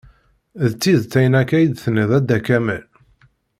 [0.69, 2.83] D tidet ayen akka i d-tenniḍ a Dda kamal.